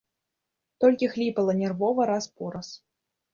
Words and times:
Толькі 0.85 1.09
хліпала 1.15 1.55
нервова 1.61 2.09
раз-пораз. 2.13 2.73